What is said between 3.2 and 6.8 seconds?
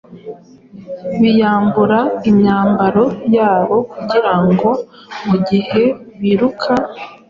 yabo kugira ngo mu gihe biruka,